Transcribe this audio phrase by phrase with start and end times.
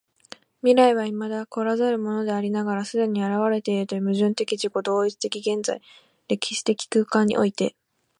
[0.63, 5.79] 未来は未だ来らざるものでありながら既に現れているという矛盾的自己同一的現在
[6.27, 7.75] （歴史的空間）において、